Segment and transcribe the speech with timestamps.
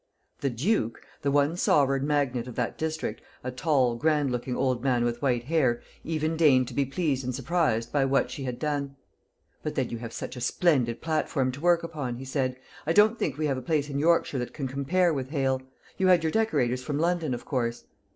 [0.39, 5.03] The Duke the one sovereign magnate of that district a tall grand looking old man
[5.03, 8.95] with white hair, even deigned to be pleased and surprised by what she had done.
[9.61, 13.19] "But then you have such a splendid platform to work upon," he said; "I don't
[13.19, 15.61] think we have a place in Yorkshire that can compare with Hale.
[15.99, 17.83] You had your decorators from London, of course?"